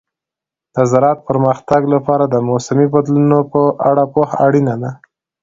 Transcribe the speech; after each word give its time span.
د 0.75 0.77
زراعت 0.91 1.19
پرمختګ 1.29 1.81
لپاره 1.93 2.23
د 2.27 2.35
موسمي 2.49 2.87
بدلونونو 2.93 3.39
په 3.51 3.61
اړه 3.89 4.03
پوهه 4.13 4.35
اړینه 4.45 4.75
ده. 4.81 4.91